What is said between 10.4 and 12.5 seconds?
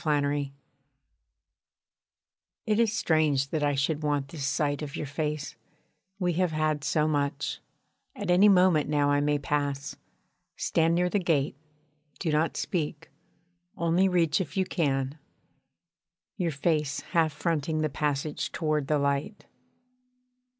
stand near the gate, do